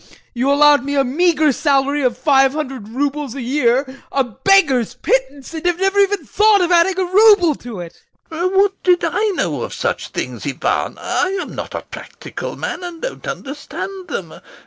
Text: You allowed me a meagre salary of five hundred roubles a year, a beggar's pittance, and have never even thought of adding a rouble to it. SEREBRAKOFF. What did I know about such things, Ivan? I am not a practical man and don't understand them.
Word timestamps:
You 0.33 0.51
allowed 0.51 0.83
me 0.83 0.95
a 0.95 1.03
meagre 1.03 1.51
salary 1.51 2.01
of 2.01 2.17
five 2.17 2.53
hundred 2.53 2.89
roubles 2.89 3.35
a 3.35 3.41
year, 3.43 4.01
a 4.11 4.23
beggar's 4.23 4.95
pittance, 4.95 5.53
and 5.53 5.63
have 5.67 5.77
never 5.79 5.99
even 5.99 6.25
thought 6.25 6.61
of 6.61 6.71
adding 6.71 6.97
a 6.97 7.05
rouble 7.05 7.53
to 7.59 7.81
it. 7.81 8.01
SEREBRAKOFF. 8.31 8.55
What 8.57 8.81
did 8.81 9.03
I 9.05 9.23
know 9.35 9.57
about 9.59 9.73
such 9.73 10.07
things, 10.07 10.47
Ivan? 10.47 10.97
I 10.97 11.37
am 11.39 11.53
not 11.53 11.75
a 11.75 11.81
practical 11.81 12.55
man 12.55 12.83
and 12.83 12.99
don't 13.03 13.27
understand 13.27 14.07
them. 14.07 14.33